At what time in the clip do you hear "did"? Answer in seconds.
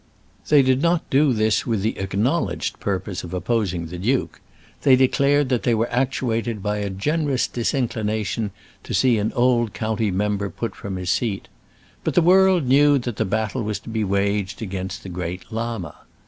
0.63-0.81